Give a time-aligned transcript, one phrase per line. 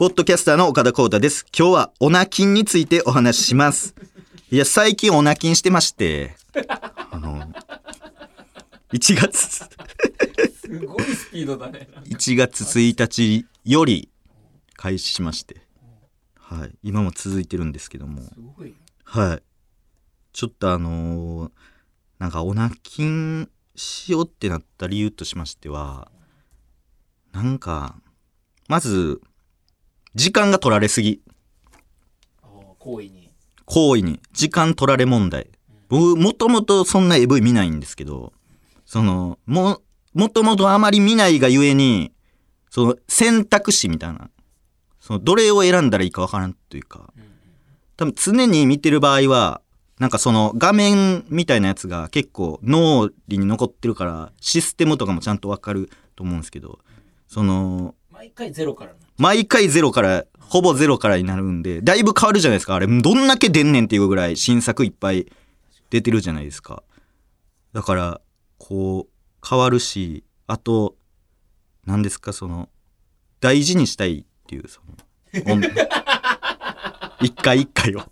[0.00, 1.44] ポッドキャスターの岡田光太です。
[1.54, 3.94] 今日はオナキンについてお話しします。
[4.50, 6.36] いや、最近オナキンしてまして、
[7.10, 7.52] あの、
[8.94, 11.86] 1月、すごいスピードだね。
[12.06, 14.08] 1月1日より
[14.72, 15.60] 開始しまして、
[16.34, 18.22] はい、今も続いてるんですけども。
[19.04, 19.42] はい。
[20.32, 21.52] ちょっとあのー
[22.18, 26.10] なんかオナキンしようってなった理由としましては、
[27.32, 28.00] なんか、
[28.66, 29.20] まず、
[30.14, 31.20] 時間が取られすぎ。
[32.78, 33.30] 行為に。
[33.66, 34.20] 行為に。
[34.32, 35.48] 時間取られ問題。
[35.88, 38.32] 僕、もともとそんな AV 見ないんですけど、
[38.86, 39.82] その、も、
[40.14, 42.12] もともとあまり見ないがゆえに、
[42.70, 44.30] その選択肢みたいな、
[45.00, 47.12] そのどれを選んだらいいかわからんというか、
[47.96, 49.60] 多分常に見てる場合は、
[49.98, 56.78] なんかその画面みたいなやつが結構脳裏に残ってるから、システムとかもちゃんとわかると思うんですけど、
[57.26, 58.98] その、毎回ゼロからな。
[59.16, 62.74] 毎回ゼロから、ほぼゼロからになるんで、だいぶ変わるじゃないですか。
[62.74, 65.32] あれ、どんだけ出んねんっていうぐらい新作いっぱい
[65.88, 66.82] 出てるじゃないですか。
[67.72, 68.20] だから、
[68.58, 70.96] こう、変わるし、あと、
[71.86, 72.68] 何ですか、その、
[73.40, 74.98] 大事にしたいっていう、その、
[77.22, 78.02] 一回一回を。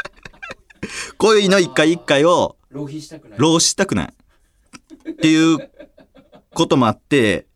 [1.18, 3.38] 恋の一回一回を、浪費したくない。
[3.38, 4.14] 浪したくない。
[5.10, 5.70] っていう
[6.54, 7.49] こともあって、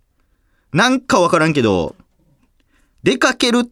[0.75, 1.94] なんかわからんけど、
[3.05, 3.70] 出かける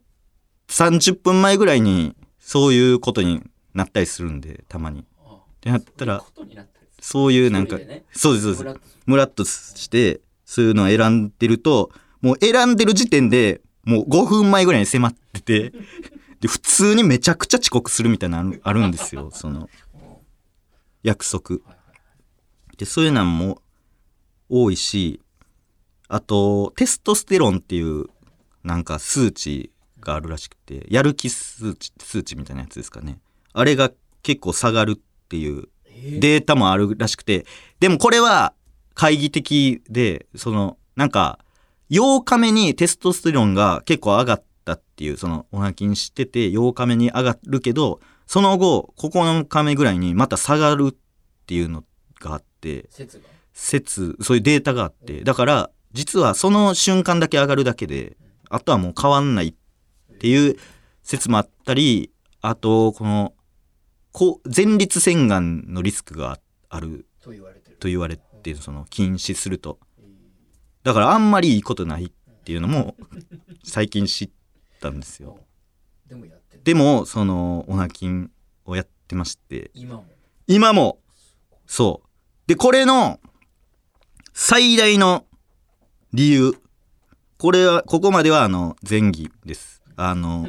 [0.69, 3.43] 30分前ぐらいに、そういうことに
[3.75, 5.01] なったりするんで、たまに。
[5.01, 5.05] っ
[5.61, 6.25] てなったら
[7.01, 7.77] そういうなんか、
[8.13, 9.31] そうです、そうですムラッ。
[9.31, 15.73] として、そういうのを選んでると、もう選んでる時点で、もう5分前ぐらいに迫ってて、
[16.39, 19.69] で、普通にめちゃくちゃ遅刻するみたいなのあるあるんですよ、 その、
[21.03, 21.59] 約束。
[22.77, 23.61] で、そういうのも
[24.49, 25.21] 多いし、
[26.13, 28.05] あと、テストステロンっていう、
[28.65, 33.19] なんか数値があるらしくて、やる気数値、数値みたいなやつですかね。
[33.55, 33.91] あれが
[34.23, 37.47] 結構下がるっていうえーデータもあるらしくて、
[37.81, 38.53] でもこれは
[38.95, 41.39] 懐疑的で、その、なんか、
[41.91, 50.95] 8日目にテストステロンが結構上がったっていう、その、おなきにしてて、8日目に上がるけど、その後、9日目ぐらいにまた下がるっ
[51.47, 51.85] ていうの
[52.21, 53.25] があって、説が。
[53.55, 58.17] 説、そういうデータがあって、だから、実はその瞬間だけ上がるだけで、
[58.49, 60.57] あとはもう変わんないっていう
[61.03, 62.11] 説もあったり、
[62.41, 63.35] あと、この、
[64.13, 66.39] こう前立腺がんのリスクが
[66.69, 67.77] あると言われてる。
[67.77, 69.79] と言われてその禁止すると
[70.83, 72.11] だからあんまりいいことないっ
[72.45, 72.97] ていうのも
[73.65, 74.31] 最近知っ
[74.81, 75.39] たんですよ。
[76.65, 78.31] でもそのオナキン
[78.67, 80.05] をやってまして今も。
[80.47, 80.99] 今も
[81.67, 82.09] そう
[82.49, 83.21] でこれの
[84.33, 85.25] 最大の
[86.15, 86.53] 理由。
[87.39, 89.83] これはここまではあの前儀です。
[89.97, 90.49] あの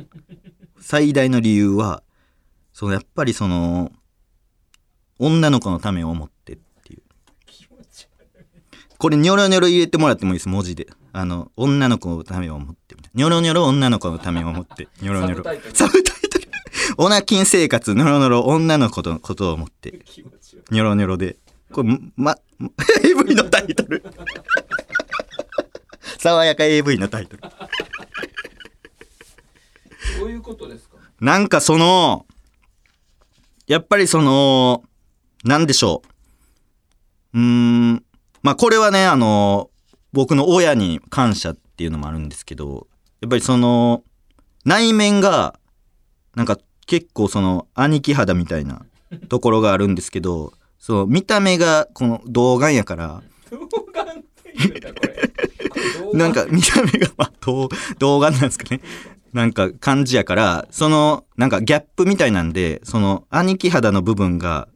[0.80, 2.04] 最大の理由は
[2.74, 3.92] そのやっぱりその
[5.20, 7.02] 女の子のためを思ってっていう。
[8.98, 10.88] これニョロニョロ入れてもらってもいいです文字で。
[11.16, 15.44] あの女の子のためを思ってみたいなニョロニョロ女の子のためを思って ニョロニョロ。
[15.74, 16.48] サブタイトル。
[16.98, 20.02] オナキン生活ニョロニョロ女の子のことを思って。
[20.72, 21.38] ニョロニョロで。
[21.72, 22.38] これ、ま、
[23.04, 24.04] AV のタイトル。
[26.24, 27.44] 爽やか AV のタイトル。
[30.20, 30.96] どういうことですか？
[31.20, 32.26] なんかその、
[33.68, 34.84] やっぱりその、
[35.44, 36.02] なんでしょ
[37.34, 37.38] う。
[37.38, 38.04] うーん、
[38.42, 39.70] まあこれはね、あの、
[40.14, 42.88] 僕の親に感謝っていうのもあるんですけど、
[43.20, 44.04] やっぱりその、
[44.64, 45.60] 内面が、
[46.36, 48.86] なんか結構その、兄貴肌みたいな
[49.28, 53.22] ところがあるんですけど、そう、見た目がこの童顔やから、
[56.14, 58.82] なんか見た目が、まあ、童童顔なんですかね。
[59.34, 64.68] なんか感じやから、その、なんかギャップみたいなんで、その兄貴肌の部分が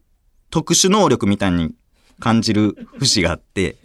[0.50, 1.74] 特殊能力みたいに
[2.18, 3.76] 感じる節があって、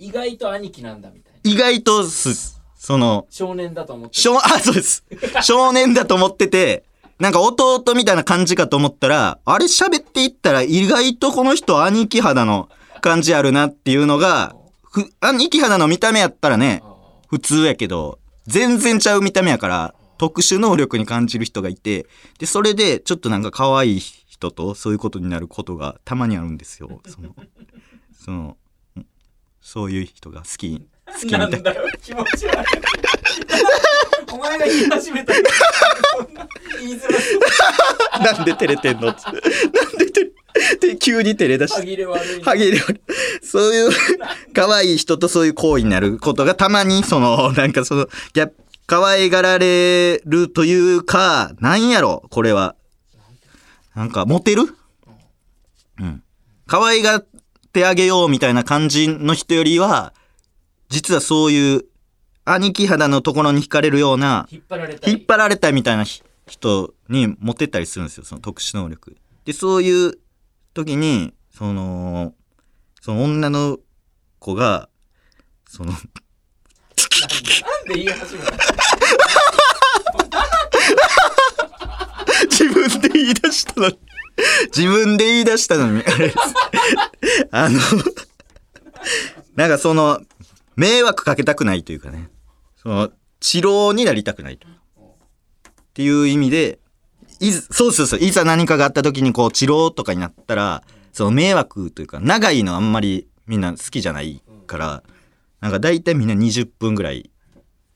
[0.00, 1.38] 意外と兄貴なんだみたいな。
[1.44, 4.20] 意外とす、その、少年だと思ってる。
[4.20, 5.04] 少、 あ、そうです。
[5.42, 6.84] 少年だと思ってて、
[7.20, 12.68] なんか弟みたいな感じかと思ったら、あれ喋っていったら意外とこの人兄貴肌の
[13.00, 14.56] 感じあるなっていうのが、
[14.94, 16.94] ふ兄貴肌の見た目やったらね、ああ
[17.28, 22.06] 普通やけど、全然ちゃう見た目やから、特殊能力に感じる人がいて、
[22.38, 27.00] で、それでちょっとなんか可愛い人とそういうことになることがたまにあるんですよ。
[27.10, 27.34] その、
[28.24, 28.56] その、
[29.60, 32.64] そういう人が好き、好きみたないんだよ、気持ち悪い。
[34.32, 36.48] お前が言い始めた な
[36.80, 37.36] 言いづらそ
[38.20, 38.36] う。
[38.36, 39.12] なんで照れてんの？
[39.12, 40.10] つってなんで
[40.84, 41.80] 照れ、で、急に照れ出して。
[41.80, 42.44] 歯切れ悪いな。
[42.44, 42.78] ハゲで
[43.42, 43.90] そういう
[44.54, 48.50] 可愛い人とそういう行為になることがたまにそのなんかそのギャッ
[48.86, 52.76] 可愛がられるというか、なんやろ、これは。
[53.94, 54.62] なんか、モテる？
[56.00, 56.22] うん。
[56.66, 57.26] 可愛がっ
[57.72, 60.12] てあげようみたいな感じの人よりは、
[60.90, 61.84] 実はそういう、
[62.44, 69.16] 兄貴肌のところに惹かれるような、引っ張られたい引っ張られたいみたいなひ人にモテたりするんですよ、その特殊能力。
[69.46, 70.18] で、そういう
[70.74, 72.34] 時に、その、
[73.00, 73.78] その女の
[74.40, 74.88] 子が、
[75.68, 76.00] その、なん
[77.88, 78.52] で言い始めた
[82.50, 83.98] 自分で言い出したのに、
[84.76, 86.02] 自分で言い出したのに、
[87.50, 87.78] あの、
[89.54, 90.20] なんかその、
[90.76, 92.30] 迷惑かけたくないというかね、
[92.76, 94.66] その、治療になりたくないと。
[94.66, 94.72] っ
[95.94, 96.80] ていう意味で、
[97.48, 100.82] い、そうそうそう、いざ何かがあった時にこう、治療とかになったら、
[101.12, 105.02] その迷惑というか、長いのあんまりみんな好きじゃないから、
[105.60, 107.30] なんか大体みんな20分ぐらい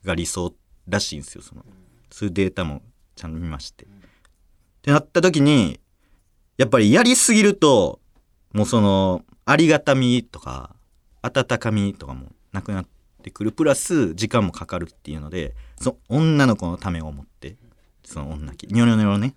[0.04, 0.54] が理想
[0.88, 1.64] らしいんですよ、その。
[2.10, 2.82] そういうデータも
[3.16, 3.84] ちゃんと見まして。
[3.84, 3.88] っ
[4.82, 5.80] てなった時に、
[6.56, 8.00] やっぱりやりすぎると、
[8.52, 10.74] もうその、ありがたみとか、
[11.22, 12.86] 温かみとかもなくなっ
[13.22, 13.52] てくる。
[13.52, 17.56] プラス、時間もかかるっていうので、その女の子のためを思って、
[18.08, 19.34] その女き、ニョニョニョね。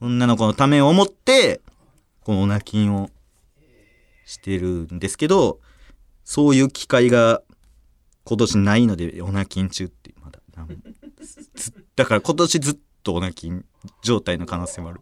[0.00, 1.60] 女の子のためを思って、
[2.22, 3.08] このオナキンを
[4.24, 5.60] してるんですけど、
[6.24, 7.40] そういう機会が
[8.24, 10.40] 今年ないので、オナキン中ってまだ
[11.94, 13.64] だから今年ずっとオナキン
[14.02, 15.00] 状態の可能性もある。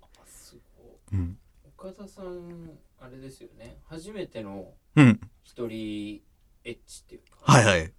[1.13, 1.39] うん。
[1.79, 5.19] 岡田さんあれですよね初めてのうん。
[5.43, 6.21] 一人
[6.65, 7.93] エッチっていうかはいはい。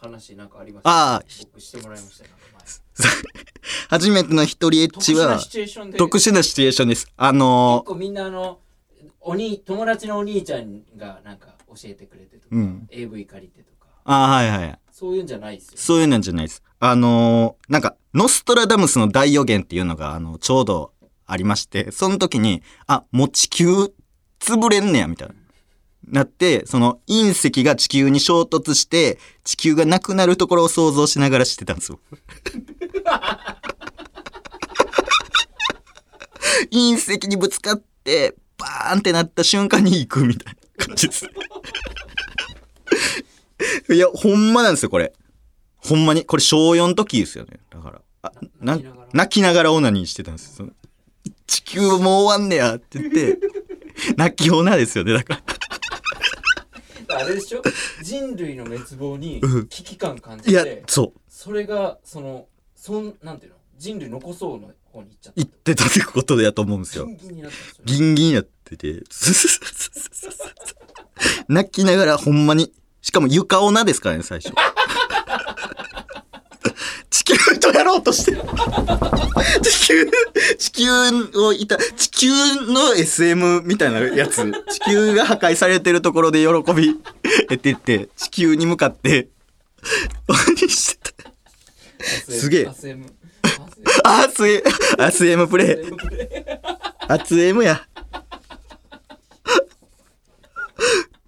[0.00, 2.60] 話なんかありますああ僕してもらいましたよなん
[3.44, 3.49] か
[3.88, 7.06] 初めての一人エッチは前特殊なシチュエーションです。
[7.16, 8.58] あの結構みんなあの
[9.20, 14.78] おに友達のお兄ちゃんがなんか教えてくれてとか、うん AV 借りてとかあはいはい。
[14.90, 16.62] そういうんじゃないですよそういうのじゃないです。
[16.78, 20.92] あのーなんか、ノストラダムスの大予言っていうのが、あの、ちょうど
[21.26, 23.92] ありまして、その時に、あ、もう地球
[24.40, 25.34] 潰れんねや、みたいな。
[26.08, 32.00] なって、その隕石が地球に衝突して、地球がなくなるところを想像しながらしてたんですよ。
[36.70, 41.26] 隕石にぶつかって、バーンってなった瞬間に行くみたいな感じです。
[43.92, 45.12] いや、ほんまなんですよ、これ。
[45.76, 46.24] ほんまに。
[46.24, 47.58] これ小4の時ですよね。
[47.70, 48.00] だから。
[48.22, 50.68] あ、な泣きながら泣きながらオナニーしてたんですよ。
[51.46, 53.38] 地球もう終わんねやって言って、
[54.16, 55.14] 泣きオナですよね。
[55.14, 55.40] だか
[57.08, 57.16] ら。
[57.16, 57.62] あれでしょ？
[58.02, 61.20] 人類の滅亡にうん危機感感いやじて、そう。
[61.28, 62.46] それがその
[62.80, 63.58] そんなんていうの？
[63.76, 65.36] 人類残そうの方に行っちゃった。
[65.36, 67.04] 言ってたってことだと思うんですよ。
[67.04, 69.02] ギンギンになったんですよギンギンになってて、
[71.48, 72.72] 泣きながらほんまに、
[73.02, 74.54] しかも床オナですからね、最初。
[77.10, 78.40] 地球とやろうとしてる。
[79.62, 80.10] 地球、
[80.58, 80.90] 地球
[81.38, 82.30] をいた、地球
[82.66, 84.36] の SM みたいなやつ、
[84.70, 86.96] 地球が破壊されてるところで喜び
[87.48, 89.28] 得てって、地球に向かって、
[90.26, 90.99] 何してた
[92.28, 93.06] すげえアスエム
[94.04, 95.46] あ、すげえ。
[95.46, 97.08] プレイ。
[97.08, 97.86] 熱 M や。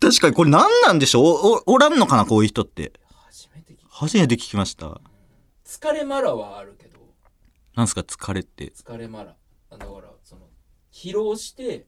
[0.01, 1.25] 確かにこれ何なんでしょう？
[1.25, 2.25] おおおらんのかな？
[2.27, 2.93] こういう人って。
[3.29, 4.89] 初めて聞い初めて聞きました。
[4.89, 5.01] た
[5.65, 6.99] 疲れマラはあるけど
[7.76, 8.00] なんすか？
[8.02, 8.73] 疲れって。
[8.76, 9.37] 疲れマラ
[9.71, 9.91] だから
[10.25, 10.43] その
[10.93, 11.87] 疲労して。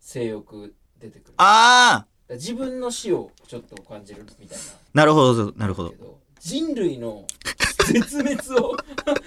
[0.00, 4.58] 性欲出てくるあー自分の死をちょっと感じるみたい
[4.94, 5.84] なるほど、なるほ。
[5.84, 5.94] ど
[6.40, 7.26] 人類の
[7.92, 8.76] 絶滅を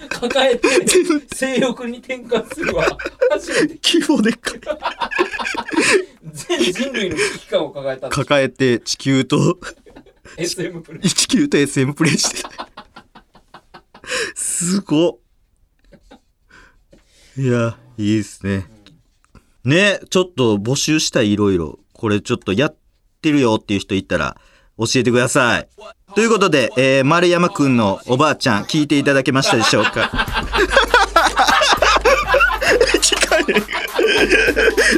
[0.08, 0.68] 抱えて
[1.34, 2.84] 性欲に転換するは
[3.30, 4.60] 初めて規模でかい
[6.32, 9.58] 全人類の危機感を抱えた抱えて地球と、
[10.36, 12.68] SM プレイ地球と SM プレイしてた。
[14.34, 15.18] すごっ。
[17.36, 18.66] いや、いいですね。
[19.64, 21.78] ね、ちょっと募集したいいろいろ。
[21.92, 22.76] これちょっとやっ
[23.20, 24.36] てるよっていう人いたら
[24.86, 25.68] 教えてください。
[26.14, 30.10] ということで、えー丸山くんのおばあちゃん聞いていただけましたでしょうか？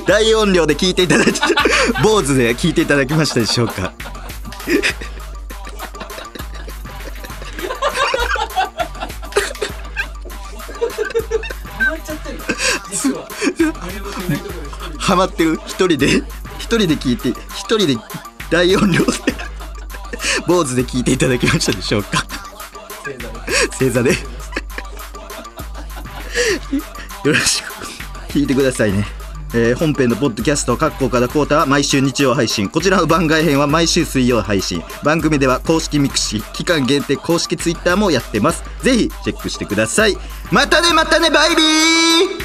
[0.06, 1.40] 大音量で聞いていただいて、
[2.02, 3.92] 坊主で聞いていただけましたでしょうか？
[14.98, 15.60] ハマってる？
[15.66, 16.22] 一人で？
[16.58, 17.96] 一人で聞いて一人で
[18.50, 19.33] 大音量で
[20.46, 22.26] 坊主で聞いていただけましたでしょうか？
[23.04, 23.34] 正座で
[23.78, 24.16] 正座でよ
[27.24, 27.72] ろしく。
[28.28, 29.06] 聞いてくださいね。
[29.54, 32.68] えー本編のポッドキャスト「各校からコータ」は毎週日曜配信。
[32.68, 34.82] こちらの番外編は毎週水曜配信。
[35.04, 38.64] 番組では公式ミクシー期間限定公式ツイッターもやってます。
[38.82, 40.18] ぜひチェックしてください。
[40.50, 42.43] またねまたねバイビー